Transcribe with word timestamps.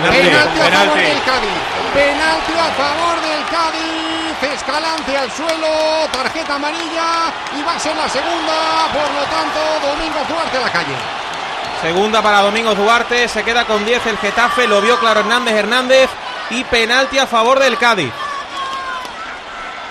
penalti, 0.00 0.36
a 0.36 0.70
favor 0.70 0.96
del 0.96 1.22
Cádiz. 1.22 1.58
Penalti 1.94 2.52
a 2.52 2.70
favor 2.76 3.20
del 3.20 3.44
Cádiz. 3.50 4.52
Escalante 4.54 5.16
al 5.16 5.30
suelo, 5.30 6.08
tarjeta 6.12 6.56
amarilla 6.56 7.32
y 7.56 7.62
va 7.62 7.74
a 7.74 7.78
ser 7.78 7.96
la 7.96 8.08
segunda. 8.08 8.88
Por 8.92 9.10
lo 9.14 9.24
tanto, 9.24 9.86
Domingo 9.86 10.18
Duarte 10.28 10.58
a 10.58 10.60
la 10.60 10.70
calle. 10.70 10.96
Segunda 11.80 12.22
para 12.22 12.40
Domingo 12.40 12.74
Duarte, 12.74 13.28
se 13.28 13.42
queda 13.42 13.64
con 13.64 13.84
10 13.84 14.06
el 14.06 14.18
Getafe, 14.18 14.66
lo 14.66 14.80
vio 14.80 14.98
claro 14.98 15.20
Hernández 15.20 15.54
Hernández 15.54 16.10
y 16.50 16.64
penalti 16.64 17.18
a 17.18 17.26
favor 17.26 17.58
del 17.58 17.78
Cádiz. 17.78 18.12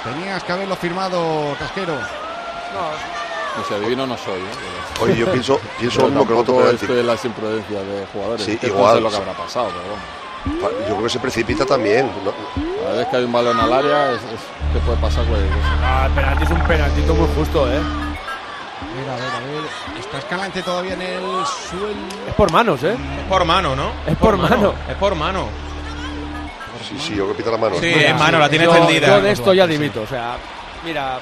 Tenías 0.04 0.44
que 0.44 0.52
haberlo 0.52 0.76
firmado, 0.76 1.56
Casquero. 1.58 1.94
No, 1.94 3.25
no 3.58 3.64
sé, 3.68 3.76
adivino 3.76 4.06
no 4.08 4.18
soy. 4.18 4.40
¿eh? 4.40 5.02
Oye, 5.02 5.16
yo 5.18 5.32
pienso, 5.32 5.60
pienso 5.80 6.02
lo 6.02 6.08
mismo 6.08 6.26
que 6.28 6.34
el 6.34 6.40
otro 6.40 6.70
estoy 6.72 7.00
en 7.00 7.08
las 7.08 7.24
imprudencias 7.26 7.82
de 7.86 8.06
jugadores. 8.14 8.46
Sí, 8.46 8.52
Es 8.54 8.60
que 8.60 8.68
igual. 8.68 8.86
No 8.86 8.96
sé 8.96 9.02
lo 9.02 9.10
que 9.10 9.16
habrá 9.18 9.34
pasado, 9.34 9.68
pero 9.70 9.82
bueno. 9.90 10.80
Yo 10.88 10.94
creo 10.94 11.04
que 11.04 11.10
se 11.10 11.20
precipita 11.20 11.66
también. 11.66 12.10
¿no? 12.24 12.32
Cada 12.84 12.98
vez 12.98 13.08
que 13.08 13.16
hay 13.18 13.24
un 13.24 13.32
balón 13.32 13.60
al 13.60 13.74
área, 13.74 14.12
es, 14.12 14.18
es- 14.18 14.74
te 14.74 14.80
puede 14.80 14.98
pasar 15.00 15.26
cualquier 15.26 15.50
cosa. 15.52 15.70
Ah, 15.84 16.06
el 16.08 16.12
penalti 16.14 16.44
es 16.44 16.50
un 16.52 16.62
penaltito 16.64 17.14
muy 17.16 17.28
justo, 17.36 17.72
¿eh? 17.72 17.80
Mira, 18.98 19.14
a 19.14 19.16
ver, 19.16 19.26
a 19.26 19.40
ver. 19.40 20.00
Está 20.00 20.18
Escalante 20.20 20.62
todavía 20.62 20.94
en 20.94 21.02
el 21.02 21.22
suelo. 21.46 21.96
Es 22.28 22.34
por 22.36 22.52
manos, 22.52 22.84
¿eh? 22.84 22.96
Es 23.20 23.26
por 23.28 23.44
mano, 23.46 23.76
¿no? 23.76 23.90
Es 24.06 24.16
por 24.18 24.38
mano. 24.38 24.74
Es 24.88 24.96
por 24.96 25.16
mano. 25.16 25.48
Sí, 26.88 26.96
sí, 27.00 27.16
yo 27.16 27.28
que 27.30 27.34
pita 27.34 27.50
la 27.52 27.58
mano. 27.58 27.76
Sí, 27.80 27.88
es 27.88 28.14
mano, 28.20 28.38
la 28.38 28.48
tiene 28.48 28.66
yo, 28.66 28.72
extendida. 28.76 29.08
yo 29.08 29.22
de 29.22 29.32
esto 29.32 29.54
ya 29.54 29.66
dimito. 29.66 30.02
O 30.04 30.08
sea, 30.08 30.38
mira, 30.84 31.18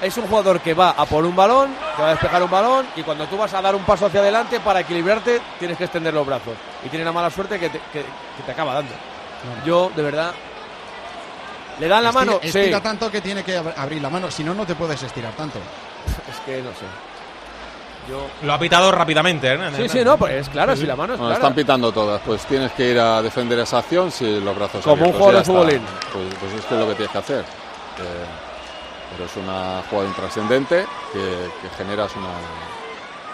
es 0.00 0.16
un 0.16 0.26
jugador 0.26 0.60
que 0.60 0.74
va 0.74 0.90
a 0.90 1.04
por 1.06 1.24
un 1.24 1.34
balón, 1.34 1.70
que 1.96 2.02
va 2.02 2.08
a 2.08 2.10
despejar 2.12 2.42
un 2.42 2.50
balón, 2.50 2.86
y 2.96 3.02
cuando 3.02 3.26
tú 3.26 3.36
vas 3.36 3.52
a 3.54 3.62
dar 3.62 3.74
un 3.74 3.84
paso 3.84 4.06
hacia 4.06 4.20
adelante 4.20 4.60
para 4.60 4.80
equilibrarte, 4.80 5.40
tienes 5.58 5.76
que 5.78 5.84
extender 5.84 6.12
los 6.14 6.26
brazos. 6.26 6.54
Y 6.84 6.88
tiene 6.88 7.04
la 7.04 7.12
mala 7.12 7.30
suerte 7.30 7.58
que 7.58 7.68
te, 7.70 7.78
que- 7.92 8.02
que 8.02 8.42
te 8.44 8.52
acaba 8.52 8.74
dando. 8.74 8.92
Yo, 9.64 9.90
de 9.94 10.02
verdad. 10.02 10.32
¿Le 11.78 11.88
dan 11.88 12.02
la 12.02 12.10
Estira- 12.10 12.24
mano? 12.26 12.40
Estira 12.42 12.76
sí. 12.78 12.82
tanto 12.82 13.10
que 13.10 13.20
tiene 13.20 13.42
que 13.44 13.58
ab- 13.60 13.74
abrir 13.76 14.00
la 14.00 14.08
mano. 14.10 14.30
Si 14.30 14.42
no, 14.42 14.54
no 14.54 14.64
te 14.64 14.74
puedes 14.74 15.02
estirar 15.02 15.32
tanto. 15.34 15.58
Es 16.30 16.40
que 16.46 16.62
no 16.62 16.70
sé. 16.70 16.86
Yo. 18.08 18.24
Lo 18.46 18.52
ha 18.54 18.58
pitado 18.58 18.92
rápidamente, 18.92 19.52
¿eh? 19.52 19.58
Sí, 19.76 19.88
sí, 19.88 20.04
no, 20.04 20.16
pues 20.16 20.32
es 20.34 20.48
claro, 20.48 20.76
si 20.76 20.86
la 20.86 20.94
mano 20.94 21.14
es 21.14 21.18
Bueno, 21.18 21.34
están 21.34 21.54
pitando 21.54 21.90
todas, 21.90 22.20
pues 22.24 22.44
tienes 22.46 22.70
que 22.72 22.90
ir 22.92 23.00
a 23.00 23.20
defender 23.20 23.58
esa 23.58 23.78
acción 23.78 24.12
si 24.12 24.38
los 24.40 24.54
brazos 24.56 24.84
Como 24.84 25.06
un 25.06 25.12
jugador 25.12 25.34
de 25.38 25.44
futbolín. 25.44 25.82
Pues, 26.12 26.24
pues 26.38 26.52
es 26.54 26.64
que 26.66 26.74
es 26.74 26.80
lo 26.80 26.86
que 26.88 26.94
tienes 26.94 27.10
que 27.10 27.18
hacer. 27.18 27.40
Eh, 27.40 28.26
pero 29.12 29.24
es 29.24 29.36
una 29.36 29.82
jugada 29.88 30.08
intrascendente 30.08 30.86
que, 31.12 31.18
que 31.62 31.74
generas 31.76 32.14
una... 32.16 32.28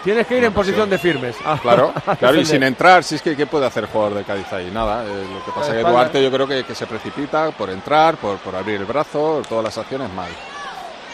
Tienes 0.05 0.27
que 0.27 0.35
ir 0.35 0.41
Una 0.41 0.49
en 0.49 0.53
posición 0.55 0.91
de 0.91 0.99
firmes. 0.99 1.37
a- 1.45 1.57
Claro, 1.59 1.93
a 2.07 2.17
claro, 2.17 2.41
y 2.41 2.45
sin 2.45 2.63
entrar, 2.65 3.05
si 3.05 3.15
es 3.15 3.23
que 3.23 3.37
¿qué 3.37 3.47
puede 3.47 3.67
hacer 3.67 3.85
el 3.85 3.91
jugador 3.91 4.15
de 4.15 4.25
Cádiz 4.25 4.53
ahí? 4.53 4.69
Nada, 4.73 5.05
eh, 5.05 5.27
lo 5.33 5.45
que 5.45 5.53
pasa 5.53 5.77
es 5.79 5.85
que. 5.85 5.91
Duarte 5.91 6.21
yo 6.23 6.31
creo 6.33 6.49
que, 6.49 6.65
que 6.65 6.75
se 6.75 6.87
precipita 6.89 7.53
por 7.53 7.71
entrar, 7.71 8.17
por, 8.17 8.39
por 8.39 8.57
abrir 8.57 8.81
el 8.81 8.85
brazo, 8.85 9.43
todas 9.49 9.63
las 9.63 9.79
acciones 9.79 10.13
mal. 10.13 10.31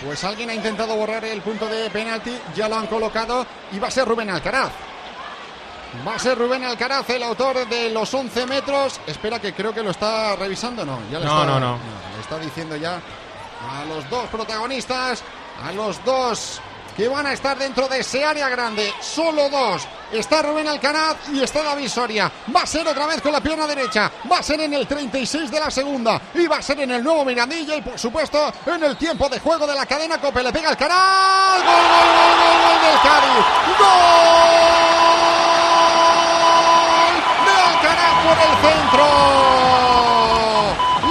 Pues 0.02 0.24
alguien 0.24 0.48
ha 0.48 0.54
intentado 0.54 0.94
borrar 0.96 1.22
el 1.26 1.42
punto 1.42 1.66
de 1.66 1.90
penalti, 1.90 2.34
ya 2.56 2.66
lo 2.66 2.76
han 2.76 2.86
colocado 2.86 3.44
y 3.72 3.78
va 3.78 3.88
a 3.88 3.90
ser 3.90 4.08
Rubén 4.08 4.30
Alcaraz. 4.30 4.70
Va 6.06 6.14
a 6.14 6.18
ser 6.18 6.38
Rubén 6.38 6.64
Alcaraz 6.64 7.10
el 7.10 7.22
autor 7.24 7.66
de 7.68 7.90
los 7.90 8.12
11 8.14 8.46
metros. 8.46 9.00
Espera 9.06 9.38
que 9.38 9.52
creo 9.52 9.74
que 9.74 9.82
lo 9.82 9.90
está 9.90 10.34
revisando, 10.36 10.86
¿no? 10.86 10.98
Ya 11.12 11.18
le 11.18 11.26
No, 11.26 11.32
está, 11.42 11.46
no, 11.46 11.60
no. 11.60 11.78
Le 12.14 12.20
está 12.22 12.38
diciendo 12.38 12.76
ya 12.76 13.00
a 13.60 13.84
los 13.84 14.08
dos 14.10 14.28
protagonistas, 14.28 15.22
a 15.62 15.72
los 15.72 16.04
dos 16.04 16.60
que 16.98 17.06
van 17.06 17.26
a 17.26 17.32
estar 17.32 17.56
dentro 17.56 17.86
de 17.86 18.00
ese 18.00 18.24
área 18.24 18.48
grande. 18.48 18.92
Solo 19.00 19.48
dos. 19.48 19.86
Está 20.10 20.42
Rubén 20.42 20.66
Alcaraz 20.66 21.16
y 21.32 21.40
está 21.40 21.62
David 21.62 21.86
Soria. 21.86 22.32
Va 22.54 22.62
a 22.62 22.66
ser 22.66 22.88
otra 22.88 23.06
vez 23.06 23.22
con 23.22 23.30
la 23.30 23.40
pierna 23.40 23.68
derecha. 23.68 24.10
Va 24.30 24.38
a 24.38 24.42
ser 24.42 24.60
en 24.62 24.74
el 24.74 24.84
36 24.84 25.48
de 25.48 25.60
la 25.60 25.70
segunda. 25.70 26.20
Y 26.34 26.48
va 26.48 26.56
a 26.56 26.62
ser 26.62 26.80
en 26.80 26.90
el 26.90 27.04
nuevo 27.04 27.24
Mirandilla 27.24 27.76
y 27.76 27.82
por 27.82 27.96
supuesto 27.96 28.52
en 28.66 28.82
el 28.82 28.96
tiempo 28.96 29.28
de 29.28 29.38
juego 29.38 29.64
de 29.64 29.76
la 29.76 29.86
cadena 29.86 30.20
Cope. 30.20 30.42
Le 30.42 30.52
pega 30.52 30.70
Alcaraz. 30.70 31.62
Gol, 31.62 31.72
gol, 31.72 32.08
gol, 32.18 32.34
gol, 32.40 32.58
gol 32.64 32.80
del 32.82 32.98
Cádiz. 33.00 33.46
Gol 33.78 33.94
de 37.46 37.54
Alcaraz 37.62 38.14
por 38.24 38.38
el 38.42 38.54
centro. 38.66 39.06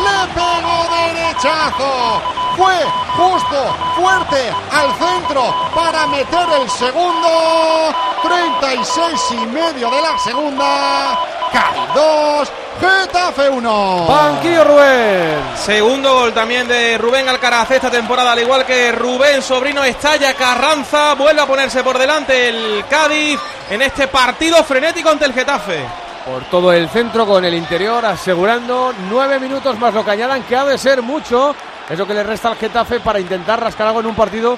Le 0.04 0.20
pegó 0.34 0.78
derechazo. 1.28 2.22
Fue 2.56 2.74
justo, 3.16 3.76
fuerte 3.96 4.52
al 4.72 4.92
centro 4.98 5.54
para 5.76 6.08
meter 6.08 6.48
el 6.62 6.70
segundo. 6.70 7.94
36 8.24 9.22
y 9.32 9.46
medio 9.48 9.92
de 9.92 10.02
la 10.02 10.18
segunda. 10.18 11.20
Cádiz 11.52 11.94
2, 11.94 12.52
Getafe 12.82 13.50
1. 13.50 14.06
Banquillo 14.08 14.64
Rubén. 14.64 15.40
Segundo 15.56 16.14
gol 16.14 16.34
también 16.34 16.68
de 16.68 16.98
Rubén 16.98 17.30
Alcaraz 17.30 17.72
esta 17.72 17.92
temporada, 17.92 18.32
al 18.32 18.40
igual 18.40 18.66
que 18.66 18.92
Rubén 18.92 19.42
Sobrino 19.42 19.84
estalla 19.84 20.34
Carranza, 20.34 21.14
vuelve 21.14 21.42
a 21.42 21.46
ponerse 21.48 21.84
por 21.84 21.98
delante 21.98 22.50
el 22.50 22.86
Cádiz 22.90 23.40
en 23.70 23.82
este 23.82 24.08
partido 24.08 24.64
frenético 24.64 25.10
ante 25.10 25.26
el 25.26 25.34
Getafe. 25.34 26.07
Por 26.28 26.44
todo 26.52 26.74
el 26.74 26.90
centro 26.90 27.26
con 27.26 27.46
el 27.46 27.54
interior, 27.54 28.06
asegurando 28.06 28.94
nueve 29.10 29.40
minutos 29.40 29.80
más 29.80 29.94
lo 29.94 30.04
que 30.04 30.12
añadan, 30.12 30.44
que 30.44 30.58
ha 30.58 30.66
de 30.66 30.78
ser 30.78 31.02
mucho. 31.02 31.56
Eso 31.90 32.06
que 32.06 32.14
le 32.14 32.22
resta 32.22 32.50
al 32.50 32.58
Getafe 32.58 33.00
para 33.00 33.18
intentar 33.18 33.62
rascar 33.62 33.88
algo 33.88 34.02
en 34.02 34.08
un 34.08 34.16
partido 34.16 34.58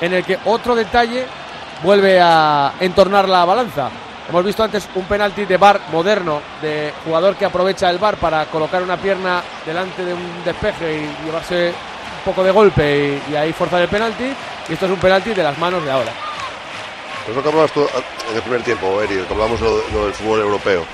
en 0.00 0.12
el 0.12 0.24
que 0.24 0.40
otro 0.44 0.74
detalle 0.74 1.24
vuelve 1.84 2.20
a 2.20 2.72
entornar 2.80 3.28
la 3.28 3.44
balanza. 3.44 3.90
Hemos 4.28 4.44
visto 4.44 4.64
antes 4.64 4.88
un 4.96 5.04
penalti 5.04 5.44
de 5.44 5.56
bar 5.56 5.82
moderno, 5.92 6.40
de 6.60 6.92
jugador 7.04 7.36
que 7.36 7.44
aprovecha 7.44 7.90
el 7.90 7.98
bar 7.98 8.16
para 8.16 8.46
colocar 8.46 8.82
una 8.82 8.96
pierna 8.96 9.40
delante 9.64 10.04
de 10.04 10.14
un 10.14 10.42
despeje 10.44 10.98
y 10.98 11.24
llevarse 11.24 11.68
un 11.68 12.24
poco 12.24 12.42
de 12.42 12.50
golpe 12.50 13.20
y, 13.30 13.36
ahí 13.36 13.52
forzar 13.52 13.82
el 13.82 13.88
penalti. 13.88 14.34
Y 14.68 14.72
esto 14.72 14.86
es 14.86 14.90
un 14.90 14.98
penalti 14.98 15.32
de 15.32 15.44
las 15.44 15.56
manos 15.58 15.84
de 15.84 15.92
ahora. 15.92 16.10
Es 17.28 17.36
lo 17.36 17.40
que 17.40 17.48
hablabas 17.48 17.70
tú 17.70 17.86
en 18.30 18.36
el 18.36 18.42
primer 18.42 18.62
tiempo, 18.62 19.00
Eri, 19.00 19.14
que 19.14 19.32
hablamos 19.32 19.60
lo, 19.60 19.76
lo 19.92 20.04
del 20.06 20.14
fútbol 20.14 20.40
europeo. 20.40 20.84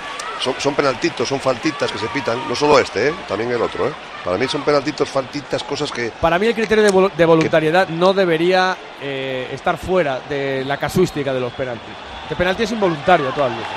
Son, 0.43 0.55
son 0.59 0.75
penaltitos, 0.75 1.29
son 1.29 1.39
faltitas 1.39 1.93
que 1.93 1.99
se 1.99 2.07
pitan, 2.09 2.39
no 2.49 2.55
solo 2.57 2.79
este, 2.79 3.09
¿eh? 3.09 3.15
también 3.29 3.51
el 3.51 3.61
otro. 3.61 3.87
¿eh? 3.87 3.93
Para 4.25 4.39
mí 4.39 4.49
son 4.49 4.63
penaltitos, 4.63 5.09
faltitas, 5.09 5.63
cosas 5.63 5.93
que... 5.93 6.11
Para 6.19 6.39
mí 6.39 6.47
el 6.47 6.55
criterio 6.55 6.83
de, 6.83 6.91
vol- 6.91 7.13
de 7.13 7.25
voluntariedad 7.27 7.89
no 7.89 8.15
debería 8.15 8.75
eh, 9.03 9.51
estar 9.53 9.77
fuera 9.77 10.21
de 10.31 10.65
la 10.65 10.79
casuística 10.79 11.35
de 11.35 11.41
los 11.41 11.53
penaltis. 11.53 11.93
Que 12.27 12.37
penalti 12.37 12.63
es 12.63 12.73
involuntario 12.73 13.29
a 13.29 13.33
todas 13.33 13.51
luces. 13.51 13.73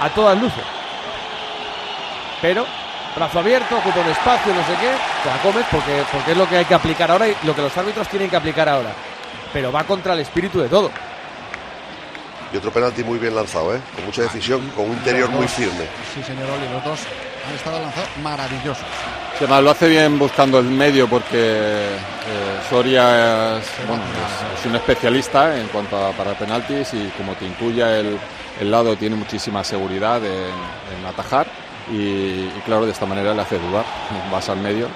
A 0.00 0.08
todas 0.08 0.40
luces. 0.40 0.64
Pero, 2.40 2.64
brazo 3.14 3.40
abierto, 3.40 3.76
ocupa 3.76 4.00
un 4.00 4.10
espacio, 4.10 4.54
no 4.54 4.60
sé 4.62 4.72
qué, 4.80 4.90
te 5.22 5.28
la 5.28 5.42
comes 5.42 5.66
porque, 5.70 6.02
porque 6.10 6.32
es 6.32 6.36
lo 6.38 6.48
que 6.48 6.56
hay 6.56 6.64
que 6.64 6.74
aplicar 6.74 7.10
ahora 7.10 7.28
y 7.28 7.36
lo 7.42 7.54
que 7.54 7.60
los 7.60 7.76
árbitros 7.76 8.08
tienen 8.08 8.30
que 8.30 8.36
aplicar 8.36 8.66
ahora. 8.68 8.92
Pero 9.52 9.70
va 9.70 9.84
contra 9.84 10.14
el 10.14 10.20
espíritu 10.20 10.60
de 10.60 10.68
todo. 10.68 10.90
Y 12.52 12.56
otro 12.56 12.70
penalti 12.72 13.04
muy 13.04 13.18
bien 13.18 13.34
lanzado, 13.34 13.74
¿eh? 13.76 13.80
con 13.94 14.04
mucha 14.06 14.22
decisión, 14.22 14.60
con 14.74 14.86
un 14.86 14.92
interior 14.96 15.28
muy 15.30 15.46
firme. 15.46 15.84
Sí, 16.14 16.22
señor 16.22 16.48
Oli, 16.50 16.68
los 16.72 16.84
dos 16.84 16.98
han 17.48 17.54
estado 17.54 17.78
lanzados 17.80 18.08
maravillosos. 18.22 18.84
Sí, 19.38 19.44
además 19.44 19.62
lo 19.62 19.70
hace 19.70 19.88
bien 19.88 20.18
buscando 20.18 20.58
el 20.58 20.66
medio 20.66 21.08
porque 21.08 21.28
eh, 21.38 22.60
Soria 22.68 23.58
es, 23.58 23.64
bueno, 23.86 24.02
es- 24.02 24.60
es 24.60 24.66
un 24.66 24.74
especialista 24.76 25.56
en 25.58 25.68
cuanto 25.68 25.96
a 26.04 26.10
para 26.12 26.34
penaltis 26.34 26.92
y 26.92 27.08
como 27.16 27.34
te 27.34 27.46
incluya 27.46 27.96
el, 27.98 28.18
el 28.60 28.70
lado 28.70 28.96
tiene 28.96 29.16
muchísima 29.16 29.62
seguridad 29.64 30.22
en, 30.24 30.32
en 30.98 31.06
atajar 31.06 31.46
y, 31.90 31.94
y 31.96 32.62
claro, 32.66 32.84
de 32.84 32.92
esta 32.92 33.06
manera 33.06 33.32
le 33.32 33.42
hace 33.42 33.58
dudar. 33.58 33.84
Vas 34.30 34.48
al 34.48 34.58
medio 34.58 34.88